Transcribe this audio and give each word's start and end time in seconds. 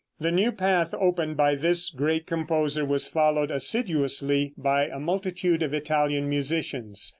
The 0.19 0.31
new 0.31 0.51
path 0.51 0.95
opened 0.95 1.37
by 1.37 1.53
this 1.53 1.91
great 1.91 2.25
composer 2.25 2.83
was 2.83 3.07
followed 3.07 3.51
assiduously 3.51 4.51
by 4.57 4.87
a 4.87 4.97
multitude 4.99 5.61
of 5.61 5.75
Italian 5.75 6.27
musicians. 6.27 7.07